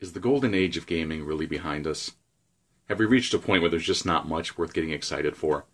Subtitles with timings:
[0.00, 2.12] Is the golden age of gaming really behind us?
[2.88, 5.64] Have we reached a point where there's just not much worth getting excited for?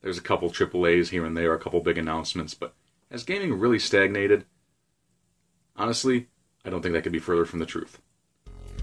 [0.00, 2.74] There's a couple AAAs here and there, a couple big announcements, but
[3.10, 4.46] has gaming really stagnated?
[5.76, 6.28] Honestly,
[6.64, 8.00] I don't think that could be further from the truth.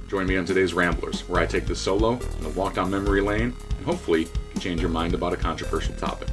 [0.09, 3.21] Join me on today's Ramblers, where I take this solo and a walk down memory
[3.21, 6.29] lane, and hopefully can change your mind about a controversial topic.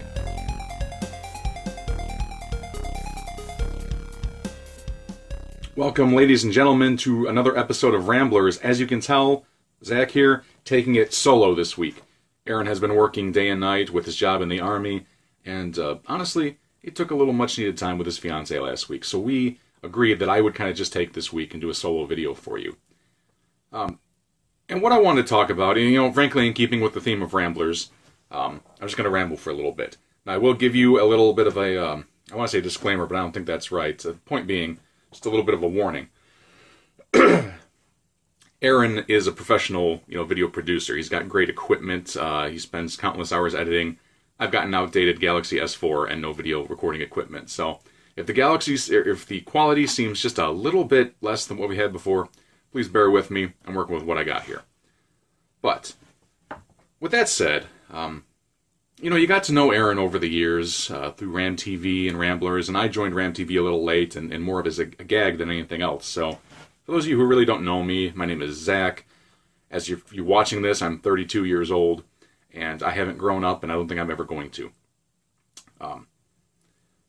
[5.76, 8.58] Welcome, ladies and gentlemen, to another episode of Ramblers.
[8.58, 9.44] As you can tell,
[9.82, 12.00] Zach here, taking it solo this week.
[12.46, 15.04] Aaron has been working day and night with his job in the Army,
[15.44, 19.04] and uh, honestly, he took a little much needed time with his fiance last week,
[19.04, 21.74] so we agreed that I would kind of just take this week and do a
[21.74, 22.76] solo video for you.
[23.72, 23.98] Um,
[24.68, 27.00] and what I want to talk about, and, you know, frankly, in keeping with the
[27.00, 27.90] theme of Ramblers,
[28.30, 29.96] um, I'm just going to ramble for a little bit.
[30.24, 32.60] Now, I will give you a little bit of a, um, I want to say
[32.60, 33.98] disclaimer, but I don't think that's right.
[33.98, 34.78] The point being,
[35.14, 36.08] just a little bit of a warning.
[38.62, 40.96] Aaron is a professional, you know, video producer.
[40.96, 42.16] He's got great equipment.
[42.16, 43.98] Uh, he spends countless hours editing.
[44.40, 47.48] I've got an outdated Galaxy S4 and no video recording equipment.
[47.48, 47.78] So
[48.16, 51.76] if the Galaxy, if the quality seems just a little bit less than what we
[51.76, 52.28] had before,
[52.72, 53.52] please bear with me.
[53.64, 54.62] I'm working with what I got here.
[55.62, 55.94] But
[56.98, 58.24] with that said, um,
[59.04, 62.18] you know, you got to know Aaron over the years uh, through Ram TV and
[62.18, 64.84] Ramblers, and I joined Ram TV a little late and, and more of as a,
[64.84, 66.06] a, gag than anything else.
[66.06, 66.38] So,
[66.86, 69.04] for those of you who really don't know me, my name is Zach.
[69.70, 72.02] As you're, you're watching this, I'm 32 years old,
[72.50, 74.72] and I haven't grown up, and I don't think I'm ever going to.
[75.82, 76.06] Um,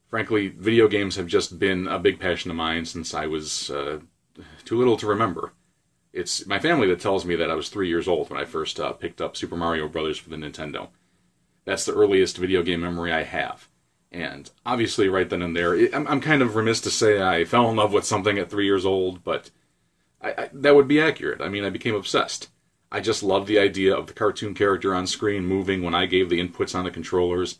[0.09, 3.99] frankly, video games have just been a big passion of mine since I was uh,
[4.65, 5.53] too little to remember.
[6.11, 8.81] It's my family that tells me that I was three years old when I first
[8.81, 10.89] uh, picked up Super Mario Brothers for the Nintendo.
[11.65, 13.67] That's the earliest video game memory I have.
[14.11, 17.69] And obviously, right then and there, I'm, I'm kind of remiss to say I fell
[17.69, 19.51] in love with something at three years old, but
[20.21, 21.41] I, I, that would be accurate.
[21.41, 22.49] I mean, I became obsessed.
[22.91, 26.29] I just loved the idea of the cartoon character on screen moving when I gave
[26.29, 27.59] the inputs on the controllers.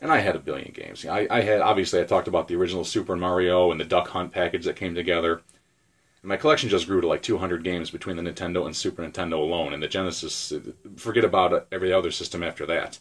[0.00, 1.06] And I had a billion games.
[1.06, 4.32] I, I had obviously I talked about the original Super Mario and the Duck Hunt
[4.32, 5.42] package that came together.
[6.22, 9.34] And my collection just grew to like 200 games between the Nintendo and Super Nintendo
[9.34, 10.52] alone, and the Genesis.
[10.96, 12.98] Forget about every other system after that.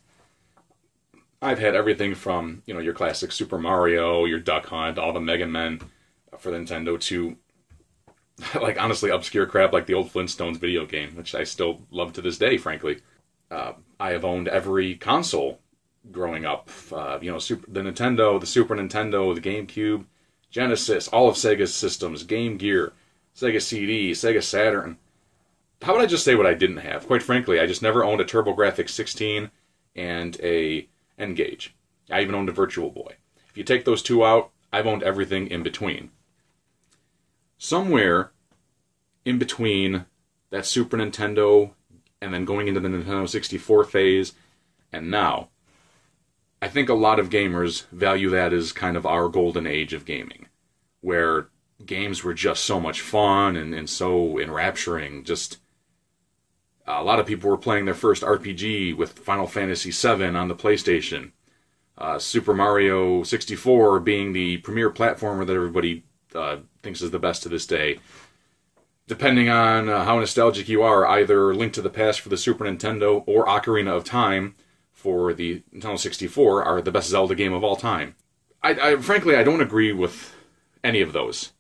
[1.42, 5.20] I've had everything from you know your classic Super Mario, your Duck Hunt, all the
[5.20, 5.82] Mega Men
[6.38, 7.38] for the Nintendo to
[8.62, 12.22] like honestly obscure crap like the old Flintstones video game, which I still love to
[12.22, 12.58] this day.
[12.58, 13.02] Frankly,
[13.50, 15.60] uh, I have owned every console
[16.12, 16.70] growing up.
[16.92, 20.06] Uh, you know, Super, the Nintendo, the Super Nintendo, the GameCube,
[20.50, 22.94] Genesis, all of Sega's systems, Game Gear,
[23.36, 24.98] Sega CD, Sega Saturn.
[25.82, 27.08] How would I just say what I didn't have?
[27.08, 29.50] Quite frankly, I just never owned a TurboGrafx 16
[29.96, 30.88] and a
[31.18, 31.76] N-Gage.
[32.10, 33.16] I even owned a Virtual Boy.
[33.50, 36.12] If you take those two out, I've owned everything in between.
[37.58, 38.32] Somewhere
[39.26, 40.06] in between
[40.50, 41.72] that Super Nintendo
[42.22, 44.34] and then going into the Nintendo 64 phase
[44.94, 45.50] and now,
[46.62, 50.06] I think a lot of gamers value that as kind of our golden age of
[50.06, 50.48] gaming,
[51.00, 51.48] where
[51.86, 55.24] games were just so much fun and, and so enrapturing.
[55.24, 55.60] Just
[56.88, 60.56] a lot of people were playing their first RPG with Final Fantasy VII on the
[60.56, 61.32] PlayStation.
[61.98, 66.04] Uh, Super Mario 64 being the premier platformer that everybody
[66.34, 68.00] uh, thinks is the best to this day.
[69.08, 72.64] Depending on uh, how nostalgic you are, either Link to the Past for the Super
[72.66, 74.56] Nintendo or Ocarina of Time
[74.92, 78.16] for the Nintendo 64 are the best Zelda game of all time.
[78.64, 80.36] I, I frankly I don't agree with
[80.84, 81.52] any of those.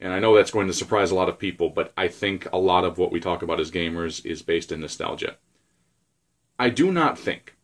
[0.00, 2.58] And I know that's going to surprise a lot of people, but I think a
[2.58, 5.36] lot of what we talk about as gamers is based in nostalgia.
[6.58, 7.56] I do not think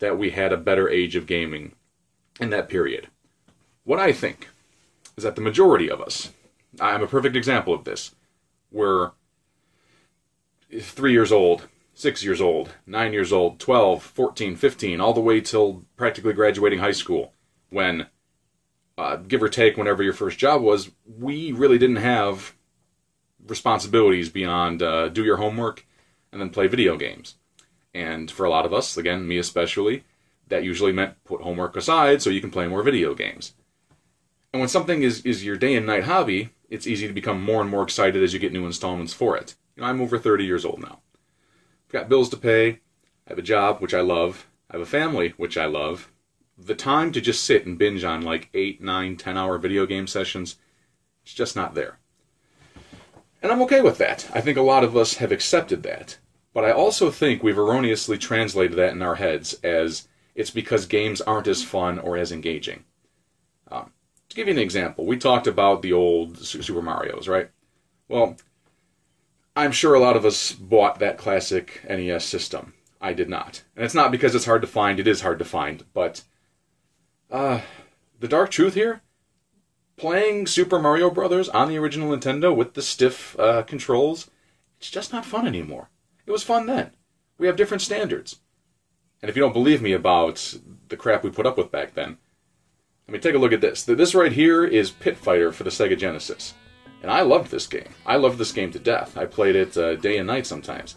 [0.00, 1.74] that we had a better age of gaming
[2.40, 3.08] in that period.
[3.84, 4.48] What I think
[5.16, 6.32] is that the majority of us,
[6.80, 8.14] I'm a perfect example of this,
[8.72, 9.12] were
[10.80, 15.40] three years old, six years old, nine years old, 12, 14, 15, all the way
[15.40, 17.34] till practically graduating high school
[17.68, 18.06] when
[19.00, 22.54] uh, give or take whenever your first job was, we really didn't have
[23.46, 25.86] responsibilities beyond uh, do your homework
[26.30, 27.36] and then play video games.
[27.94, 30.04] And for a lot of us, again, me especially,
[30.48, 33.54] that usually meant put homework aside so you can play more video games.
[34.52, 37.62] And when something is, is your day and night hobby, it's easy to become more
[37.62, 39.54] and more excited as you get new installments for it.
[39.76, 41.00] You know, I'm over 30 years old now.
[41.86, 42.68] I've got bills to pay,
[43.26, 46.12] I have a job, which I love, I have a family, which I love,
[46.64, 50.06] the time to just sit and binge on like eight, nine, ten hour video game
[50.06, 50.56] sessions,
[51.22, 51.98] it's just not there.
[53.42, 54.30] And I'm okay with that.
[54.34, 56.18] I think a lot of us have accepted that.
[56.52, 61.20] But I also think we've erroneously translated that in our heads as it's because games
[61.20, 62.84] aren't as fun or as engaging.
[63.70, 63.92] Um,
[64.28, 67.50] to give you an example, we talked about the old Super Mario's, right?
[68.08, 68.36] Well,
[69.56, 72.74] I'm sure a lot of us bought that classic NES system.
[73.00, 73.62] I did not.
[73.76, 76.22] And it's not because it's hard to find, it is hard to find, but
[77.30, 77.60] uh,
[78.18, 79.02] the dark truth here
[79.96, 84.30] playing Super Mario Brothers on the original Nintendo with the stiff uh, controls,
[84.78, 85.90] it's just not fun anymore.
[86.24, 86.92] It was fun then.
[87.36, 88.40] We have different standards.
[89.20, 90.56] And if you don't believe me about
[90.88, 92.16] the crap we put up with back then,
[93.06, 93.84] I mean, take a look at this.
[93.84, 96.54] This right here is Pit Fighter for the Sega Genesis.
[97.02, 97.88] And I loved this game.
[98.06, 99.18] I loved this game to death.
[99.18, 100.96] I played it uh, day and night sometimes.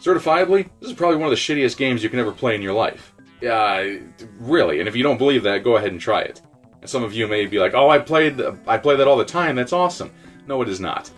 [0.00, 2.72] Certifiably, this is probably one of the shittiest games you can ever play in your
[2.72, 3.12] life.
[3.40, 3.96] Yeah,
[4.38, 4.80] really.
[4.80, 6.42] And if you don't believe that, go ahead and try it.
[6.80, 9.24] And some of you may be like, "Oh, I played I play that all the
[9.24, 9.56] time.
[9.56, 10.10] That's awesome."
[10.46, 11.10] No, it is not.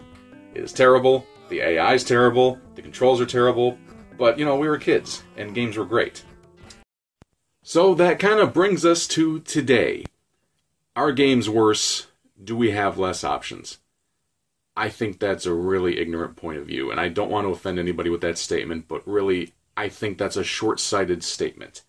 [0.54, 1.26] It is terrible.
[1.48, 2.58] The AI is terrible.
[2.74, 3.78] The controls are terrible.
[4.18, 6.24] But you know, we were kids, and games were great.
[7.62, 10.04] So that kind of brings us to today.
[10.94, 12.08] Are games worse?
[12.42, 13.78] Do we have less options?
[14.76, 17.78] I think that's a really ignorant point of view, and I don't want to offend
[17.78, 21.82] anybody with that statement, but really, I think that's a short sighted statement.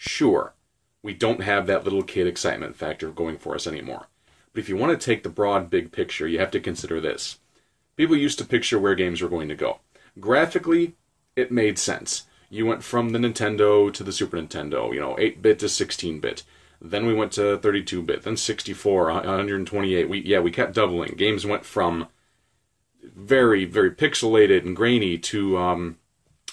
[0.00, 0.54] Sure,
[1.02, 4.06] we don't have that little kid excitement factor going for us anymore.
[4.52, 7.40] But if you want to take the broad, big picture, you have to consider this.
[7.96, 9.80] People used to picture where games were going to go.
[10.20, 10.94] Graphically,
[11.34, 12.26] it made sense.
[12.48, 16.20] You went from the Nintendo to the Super Nintendo, you know, 8 bit to 16
[16.20, 16.44] bit.
[16.80, 20.08] Then we went to 32 bit, then 64, 128.
[20.08, 21.16] We yeah, we kept doubling.
[21.16, 22.06] Games went from
[23.02, 25.98] very very pixelated and grainy to um,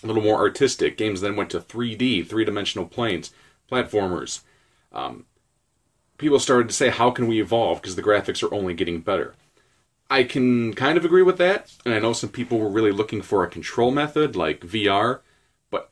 [0.05, 0.97] a little more artistic.
[0.97, 3.31] Games then went to 3D, three dimensional planes,
[3.71, 4.41] platformers.
[4.91, 5.25] Um,
[6.17, 7.81] people started to say, how can we evolve?
[7.81, 9.35] Because the graphics are only getting better.
[10.09, 13.21] I can kind of agree with that, and I know some people were really looking
[13.21, 15.21] for a control method like VR,
[15.71, 15.91] but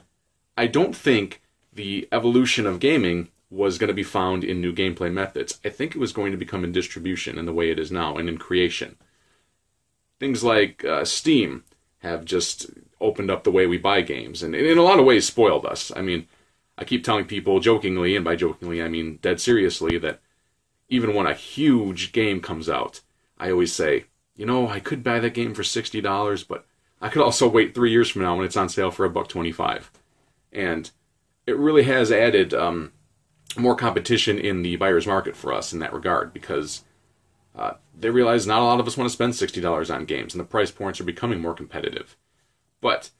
[0.56, 1.42] I don't think
[1.74, 5.60] the evolution of gaming was going to be found in new gameplay methods.
[5.66, 8.18] I think it was going to become in distribution in the way it is now
[8.18, 8.98] and in creation.
[10.20, 11.64] Things like uh, Steam
[12.04, 12.68] have just
[13.00, 15.92] opened up the way we buy games and in a lot of ways spoiled us.
[15.96, 16.28] I mean,
[16.78, 20.20] I keep telling people jokingly, and by jokingly I mean dead seriously, that
[20.90, 23.00] even when a huge game comes out,
[23.38, 24.06] I always say,
[24.36, 26.66] you know, I could buy that game for $60, but
[27.00, 29.28] I could also wait three years from now when it's on sale for a buck
[29.28, 29.92] 25.
[30.52, 30.90] And
[31.46, 32.92] it really has added um,
[33.58, 36.84] more competition in the buyer's market for us in that regard because
[37.56, 40.40] uh, they realize not a lot of us want to spend $60 on games and
[40.40, 42.18] the price points are becoming more competitive.
[42.82, 43.12] But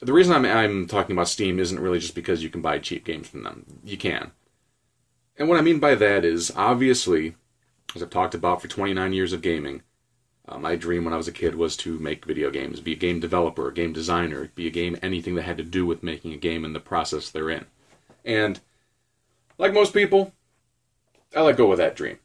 [0.00, 3.04] the reason I'm, I'm talking about Steam isn't really just because you can buy cheap
[3.04, 3.66] games from them.
[3.84, 4.32] You can.
[5.36, 7.34] And what I mean by that is, obviously,
[7.94, 9.82] as I've talked about for 29 years of gaming,
[10.48, 12.96] uh, my dream when I was a kid was to make video games, be a
[12.96, 16.32] game developer, a game designer, be a game, anything that had to do with making
[16.32, 17.66] a game and the process they're in.
[18.24, 18.60] And
[19.58, 20.32] like most people,
[21.36, 22.18] I let go of that dream.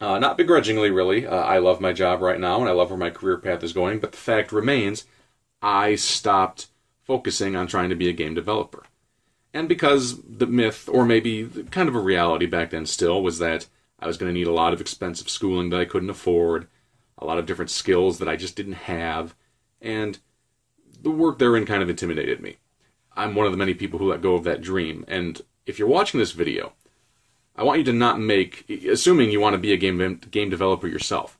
[0.00, 1.26] Uh, not begrudgingly, really.
[1.26, 3.72] Uh, I love my job right now and I love where my career path is
[3.72, 5.06] going, but the fact remains
[5.62, 6.66] I stopped
[7.04, 8.84] focusing on trying to be a game developer.
[9.52, 13.68] And because the myth, or maybe kind of a reality back then still, was that
[14.00, 16.66] I was going to need a lot of expensive schooling that I couldn't afford,
[17.16, 19.34] a lot of different skills that I just didn't have,
[19.80, 20.18] and
[21.00, 22.56] the work therein kind of intimidated me.
[23.16, 25.88] I'm one of the many people who let go of that dream, and if you're
[25.88, 26.72] watching this video,
[27.56, 30.88] I want you to not make, assuming you want to be a game, game developer
[30.88, 31.38] yourself,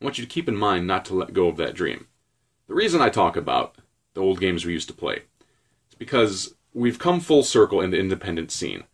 [0.00, 2.06] I want you to keep in mind not to let go of that dream.
[2.66, 3.76] The reason I talk about
[4.14, 5.22] the old games we used to play
[5.88, 8.84] is because we've come full circle in the independent scene.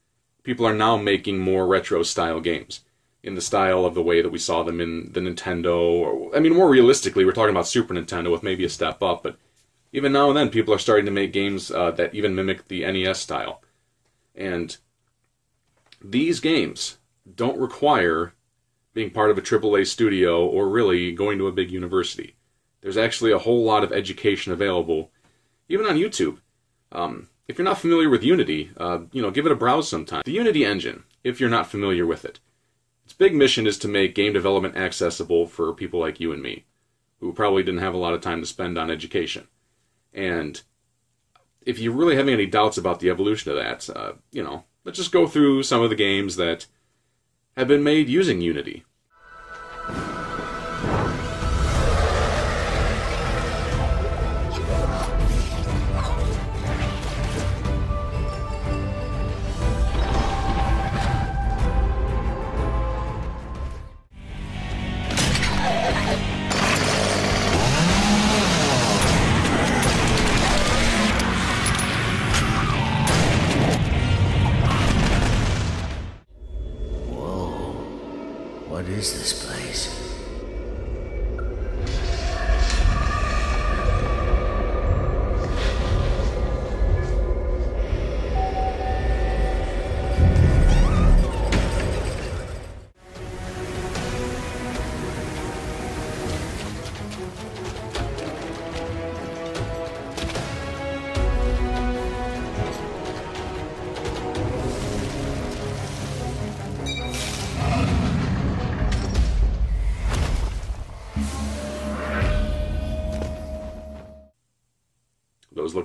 [0.42, 2.80] People are now making more retro style games
[3.22, 5.76] in the style of the way that we saw them in the Nintendo.
[5.76, 9.22] Or, I mean, more realistically, we're talking about Super Nintendo with maybe a step up,
[9.22, 9.36] but
[9.92, 12.80] even now and then, people are starting to make games uh, that even mimic the
[12.90, 13.60] NES style.
[14.34, 14.76] And
[16.00, 16.98] these games
[17.34, 18.34] don't require
[18.92, 22.36] being part of a AAA studio or really going to a big university.
[22.80, 25.10] There's actually a whole lot of education available,
[25.68, 26.38] even on YouTube.
[26.90, 30.22] Um, if you're not familiar with Unity, uh, you know, give it a browse sometime.
[30.24, 32.40] The Unity engine, if you're not familiar with it,
[33.04, 36.64] its big mission is to make game development accessible for people like you and me,
[37.18, 39.48] who probably didn't have a lot of time to spend on education.
[40.12, 40.62] And
[41.60, 44.98] if you're really having any doubts about the evolution of that, uh, you know, let's
[44.98, 46.66] just go through some of the games that
[47.56, 48.84] have been made using Unity.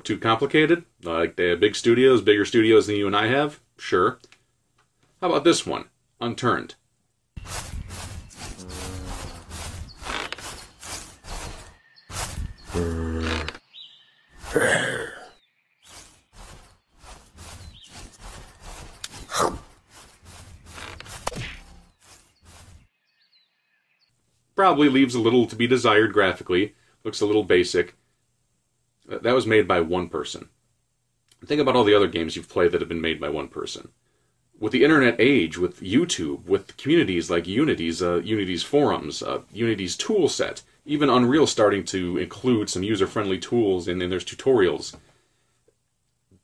[0.05, 0.85] Too complicated?
[1.03, 3.59] Like they have big studios, bigger studios than you and I have?
[3.77, 4.19] Sure.
[5.19, 5.85] How about this one?
[6.21, 6.75] Unturned.
[24.55, 27.95] Probably leaves a little to be desired graphically, looks a little basic.
[29.07, 30.49] That was made by one person.
[31.45, 33.89] Think about all the other games you've played that have been made by one person.
[34.57, 39.97] With the internet age, with YouTube, with communities like Unity's, uh, Unity's forums, uh, Unity's
[39.97, 44.95] tool set, even Unreal starting to include some user-friendly tools and then there's tutorials.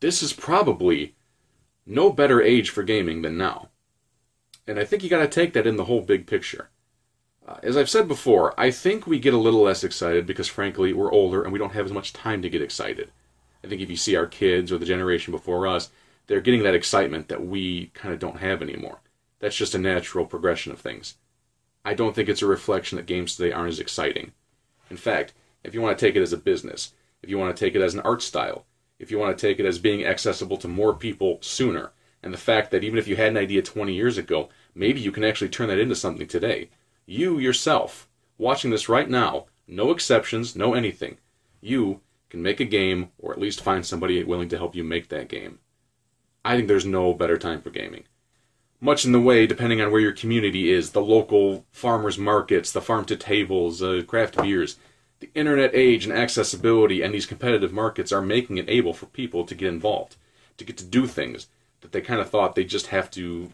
[0.01, 1.15] This is probably
[1.86, 3.70] no better age for gaming than now.
[4.68, 6.70] And I think you got to take that in the whole big picture.
[7.51, 10.93] Uh, as I've said before, I think we get a little less excited because, frankly,
[10.93, 13.12] we're older and we don't have as much time to get excited.
[13.62, 15.89] I think if you see our kids or the generation before us,
[16.27, 19.01] they're getting that excitement that we kind of don't have anymore.
[19.39, 21.15] That's just a natural progression of things.
[21.84, 24.31] I don't think it's a reflection that games today aren't as exciting.
[24.89, 25.34] In fact,
[25.65, 27.81] if you want to take it as a business, if you want to take it
[27.81, 28.65] as an art style,
[28.98, 31.91] if you want to take it as being accessible to more people sooner,
[32.24, 35.12] and the fact that even if you had an idea 20 years ago, maybe you
[35.12, 36.70] can actually turn that into something today
[37.12, 41.18] you yourself, watching this right now, no exceptions, no anything,
[41.60, 42.00] you
[42.30, 45.27] can make a game or at least find somebody willing to help you make that
[45.27, 45.60] game.
[46.44, 48.06] I think there's no better time for gaming.
[48.80, 52.82] Much in the way, depending on where your community is, the local farmers markets, the
[52.82, 54.77] farm to tables, uh, craft beers,
[55.20, 59.46] the internet age and accessibility and these competitive markets are making it able for people
[59.46, 60.15] to get involved,
[60.58, 61.48] to get to do things
[61.82, 63.51] that they kind of thought they just have to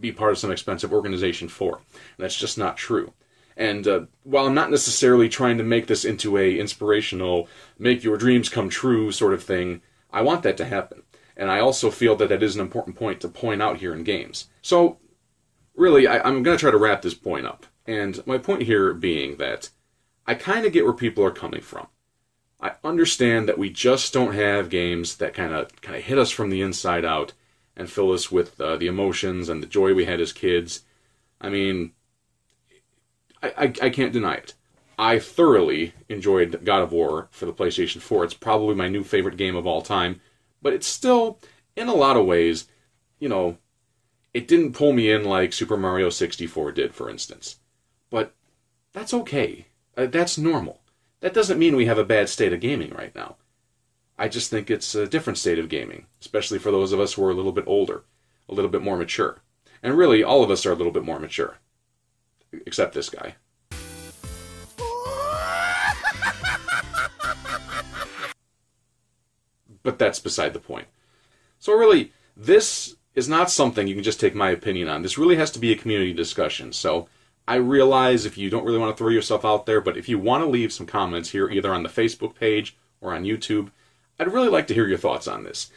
[0.00, 1.76] be part of some expensive organization for.
[1.76, 3.12] And that's just not true.
[3.56, 8.16] And uh, while I'm not necessarily trying to make this into a inspirational, make your
[8.16, 11.02] dreams come true sort of thing, I want that to happen.
[11.36, 14.04] And I also feel that that is an important point to point out here in
[14.04, 14.48] games.
[14.62, 14.98] So,
[15.74, 17.66] really, I, I'm going to try to wrap this point up.
[17.86, 19.70] And my point here being that
[20.26, 21.88] I kind of get where people are coming from.
[22.60, 26.30] I understand that we just don't have games that kind of kind of hit us
[26.30, 27.32] from the inside out
[27.78, 30.82] and fill us with uh, the emotions and the joy we had as kids.
[31.40, 31.92] I mean,
[33.42, 34.54] I, I, I can't deny it.
[34.98, 38.24] I thoroughly enjoyed God of War for the PlayStation 4.
[38.24, 40.20] It's probably my new favorite game of all time,
[40.60, 41.38] but it's still,
[41.76, 42.66] in a lot of ways,
[43.20, 43.58] you know,
[44.34, 47.60] it didn't pull me in like Super Mario 64 did, for instance.
[48.10, 48.34] But
[48.92, 49.66] that's okay.
[49.96, 50.80] Uh, that's normal.
[51.20, 53.36] That doesn't mean we have a bad state of gaming right now.
[54.20, 57.24] I just think it's a different state of gaming, especially for those of us who
[57.24, 58.02] are a little bit older,
[58.48, 59.38] a little bit more mature.
[59.80, 61.58] And really, all of us are a little bit more mature.
[62.66, 63.36] Except this guy.
[69.84, 70.88] but that's beside the point.
[71.60, 75.02] So, really, this is not something you can just take my opinion on.
[75.02, 76.72] This really has to be a community discussion.
[76.72, 77.08] So,
[77.46, 80.18] I realize if you don't really want to throw yourself out there, but if you
[80.18, 83.70] want to leave some comments here, either on the Facebook page or on YouTube,
[84.20, 85.70] I'd really like to hear your thoughts on this.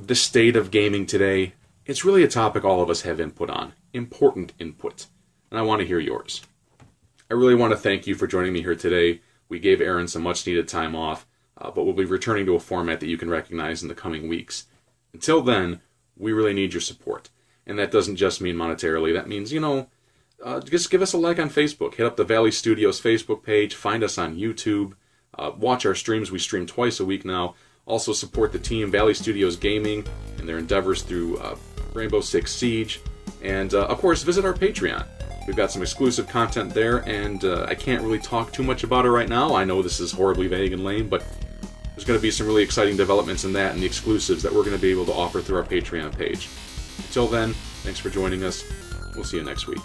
[0.00, 1.54] The state of gaming today,
[1.86, 5.06] it's really a topic all of us have input on, important input,
[5.48, 6.42] and I want to hear yours.
[7.30, 9.20] I really want to thank you for joining me here today.
[9.48, 11.24] We gave Aaron some much needed time off,
[11.56, 14.28] uh, but we'll be returning to a format that you can recognize in the coming
[14.28, 14.66] weeks.
[15.14, 15.80] Until then,
[16.16, 17.30] we really need your support.
[17.64, 19.88] And that doesn't just mean monetarily, that means, you know,
[20.44, 21.94] uh, just give us a like on Facebook.
[21.94, 24.94] Hit up the Valley Studios Facebook page, find us on YouTube,
[25.38, 26.32] uh, watch our streams.
[26.32, 27.54] We stream twice a week now.
[27.88, 30.06] Also support the team, Valley Studios Gaming,
[30.38, 31.56] and their endeavors through uh,
[31.94, 33.00] Rainbow Six Siege.
[33.42, 35.06] And uh, of course, visit our Patreon.
[35.46, 39.06] We've got some exclusive content there, and uh, I can't really talk too much about
[39.06, 39.54] it right now.
[39.54, 41.24] I know this is horribly vague and lame, but
[41.94, 44.62] there's going to be some really exciting developments in that and the exclusives that we're
[44.62, 46.48] going to be able to offer through our Patreon page.
[46.98, 48.62] Until then, thanks for joining us.
[49.14, 49.80] We'll see you next week.